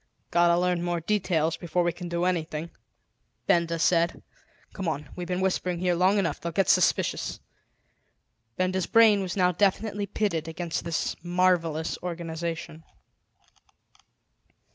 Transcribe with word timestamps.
"Got 0.31 0.47
to 0.47 0.57
learn 0.57 0.81
more 0.81 0.99
details 0.99 1.57
before 1.57 1.83
we 1.83 1.91
can 1.91 2.09
do 2.09 2.25
anything," 2.25 2.71
Benda 3.45 3.77
said. 3.77 4.23
"Come 4.73 4.87
on; 4.87 5.09
we've 5.15 5.27
been 5.27 5.41
whispering 5.41 5.77
here 5.77 5.93
long 5.93 6.17
enough; 6.17 6.41
they'll 6.41 6.51
get 6.51 6.69
suspicious." 6.69 7.39
Benda's 8.55 8.87
brain 8.87 9.21
was 9.21 9.37
now 9.37 9.51
definitely 9.51 10.07
pitted 10.07 10.47
against 10.47 10.85
this 10.85 11.15
marvelous 11.21 11.99
organisation. 12.01 12.83